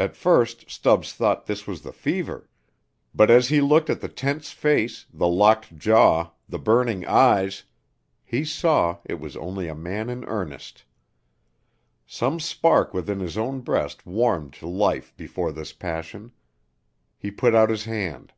[0.00, 2.48] At first Stubbs thought this was the fever,
[3.14, 7.62] but as he looked at the tense face, the locked jaw, the burning eyes,
[8.24, 10.82] he saw it was only a man in earnest.
[12.04, 16.32] Some spark within his own breast warmed to life before this passion.
[17.16, 18.32] He put out his hand.